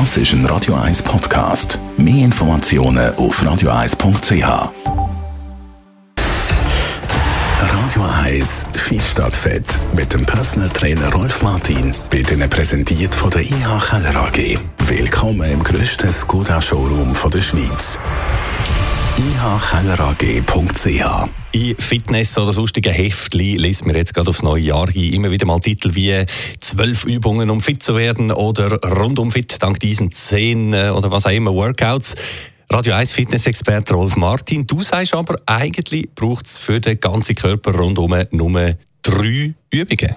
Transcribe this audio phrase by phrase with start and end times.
[0.00, 1.78] Das ist ein Radio 1 Podcast.
[1.96, 4.42] Mehr Informationen auf radio1.ch.
[7.60, 9.02] Radio 1 Fit
[9.36, 14.58] Fett mit dem Personal Trainer Rolf Martin wird Ihnen präsentiert von der IH Keller AG.
[14.88, 17.96] Willkommen im grössten Skoda-Showroom der Schweiz.
[19.16, 21.04] ihkellerag.ch
[21.52, 25.46] in Fitness oder sonstigen Heftli liest mir jetzt gerade aufs neue Jahr hin immer wieder
[25.46, 26.24] mal Titel wie
[26.58, 31.26] «Zwölf Übungen, um fit zu werden» oder «Rundum fit dank diesen zehn» äh, oder was
[31.26, 32.16] auch immer, Workouts.
[32.70, 37.72] Radio 1 Fitness-Experte Rolf Martin, du sagst aber, eigentlich braucht es für den ganzen Körper
[37.72, 40.16] rundum nur drei Übungen.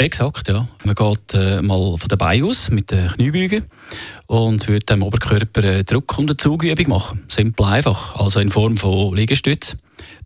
[0.00, 0.68] Exakt, ja.
[0.84, 3.64] Man geht äh, mal von dabei aus mit den Kniebeugen
[4.28, 7.24] und würde dem Oberkörper eine Druck- und eine Zugübung machen.
[7.28, 9.76] Simpel einfach, also in Form von Liegestütz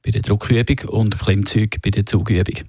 [0.05, 2.65] bei der Druckübung und Klimmzüge bei der Zugübung.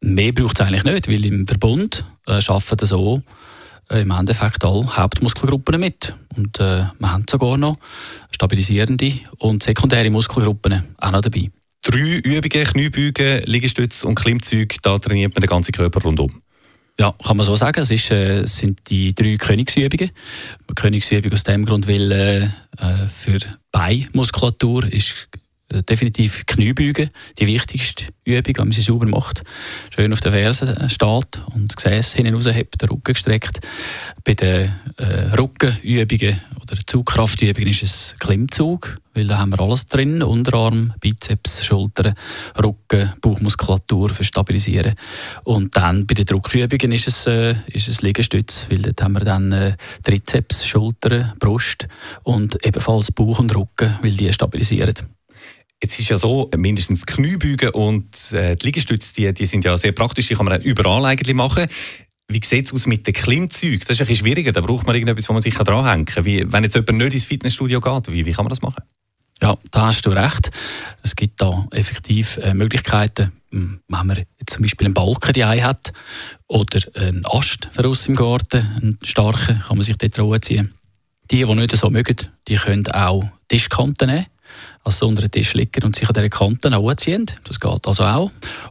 [0.00, 3.22] Mehr braucht es eigentlich nicht, weil im Verbund äh, arbeiten so
[3.88, 6.12] äh, im Endeffekt alle Hauptmuskelgruppen mit.
[6.36, 7.76] Und äh, wir haben sogar noch
[8.32, 11.52] stabilisierende und sekundäre Muskelgruppen auch noch dabei.
[11.82, 16.42] Drei Übungen, Kniebeugen, Liegestütze und Klimmzüge, da trainiert man den ganzen Körper rundum.
[17.00, 17.80] Ja, kann man so sagen.
[17.80, 20.10] Es, ist, äh, sind die drei Königsübungen.
[20.76, 23.38] Königsübung aus dem Grund, weil äh, äh für
[23.72, 25.28] Beinmuskulatur ist
[25.72, 29.42] äh, definitiv Kniebeugen, die wichtigste Übung, wenn man sie sauber macht.
[29.94, 33.60] Schön auf den Fersen äh, steht und das Gesäß hinten raushebt, den Rücken gestreckt.
[34.24, 35.04] Bei den äh,
[35.36, 36.40] Rückenübungen
[36.72, 40.22] oder Zugkraftübungen ist es Klimmzug, weil da haben wir alles drin.
[40.22, 42.14] Unterarm, Bizeps, Schultern,
[42.58, 44.94] Rücken, Bauchmuskulatur für Stabilisieren.
[45.44, 49.20] Und dann bei den Druckübungen ist es, äh, ist es Liegestütz, weil dort haben wir
[49.20, 51.88] dann äh, Trizeps, Schultern, Brust
[52.22, 54.94] und ebenfalls Bauch und Rücken, weil die stabilisieren.
[55.82, 59.92] Jetzt ist ja so, mindestens Kniebeugen und äh, die Liegestütze, die, die sind ja sehr
[59.92, 61.66] praktisch, die kann man überall eigentlich machen.
[62.28, 63.80] Wie sieht es aus mit den Klimmzeugen?
[63.80, 66.24] Das ist bisschen schwieriger, da braucht man irgendetwas, wo man sich dranhängen kann.
[66.24, 68.82] Wie, wenn jetzt jemand nicht ins Fitnessstudio geht, wie, wie kann man das machen?
[69.42, 70.50] Ja, da hast du recht.
[71.02, 75.92] Es gibt da effektiv äh, Möglichkeiten, hm, wenn man zum Beispiel einen Balken die hat
[76.46, 80.72] oder einen Ast uns im Garten, einen starken, kann man sich dort ziehen.
[81.30, 82.16] Die, die nicht so mögen,
[82.46, 84.26] die können auch Tischkanten nehmen
[84.84, 87.26] also unter den Tisch liegen und sich an dieser Kante anziehen.
[87.44, 88.30] Das geht also auch.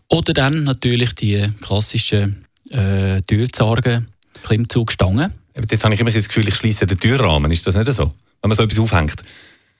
[0.09, 4.08] Oder dann natürlich die klassischen äh, Türzargen,
[4.44, 5.34] Klimmzugstangen.
[5.54, 7.52] Dort habe ich immer das Gefühl, ich schließe den Türrahmen.
[7.52, 8.12] Ist das nicht so?
[8.42, 9.24] Wenn man so etwas aufhängt?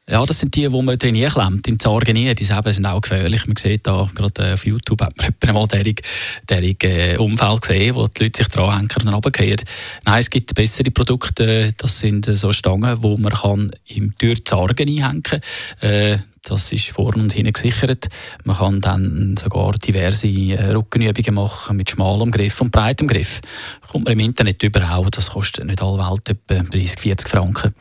[0.10, 2.34] Ja, das sind die, die man drin klemmt, in die Zargen nie.
[2.34, 3.46] Die sind auch gefährlich.
[3.46, 5.14] Man sieht da gerade äh, auf YouTube hat
[5.46, 6.02] man mal derig,
[6.50, 9.62] derig, äh, Umfeld gesehen, wo die Leute sich dranhängen und dann runterfallen.
[10.04, 11.74] Nein, es gibt bessere Produkte.
[11.78, 15.42] Das sind äh, so Stangen, wo man kann im Türzargen einhängen kann.
[15.80, 18.10] Äh, das ist vorne und hinten gesichert.
[18.44, 23.40] Man kann dann sogar diverse Rückenübungen machen mit schmalem Griff und breitem Griff.
[23.88, 25.08] Kommt man im Internet überall.
[25.12, 27.76] Das kostet nicht alle Welt etwa 30, 40 Franken.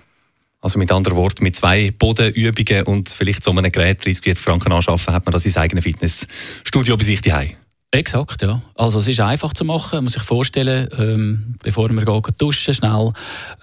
[0.61, 4.73] Also mit anderen Worten, mit zwei Bodenübungen und vielleicht so einem Gerät 30, 40 Franken
[4.73, 7.57] anschaffen, hat man das ins eigene Fitnessstudio bei sich daheim.
[7.93, 8.63] Exakt, ja.
[8.77, 9.97] Also es ist einfach zu machen.
[9.97, 13.11] Man muss sich vorstellen, ähm, bevor man geht, duschen, schnell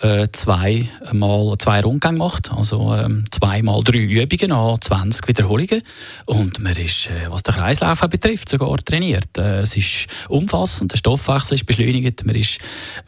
[0.02, 2.52] äh, zwei, mal zwei Rundgänge macht.
[2.52, 5.82] Also ähm, zwei mal drei Übungen an 20 Wiederholungen.
[6.26, 9.38] Und man ist, äh, was den Kreislauf betrifft, sogar trainiert.
[9.38, 12.60] Äh, es ist umfassend, der Stoffwechsel ist beschleunigt, man ist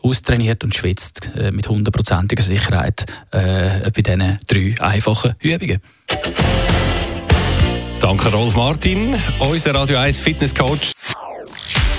[0.02, 5.82] austrainiert und schwitzt äh, mit hundertprozentiger Sicherheit äh, bei diesen drei einfachen Übungen.
[8.00, 10.94] Danke Rolf Martin, unser Radio 1 Fitness Coach.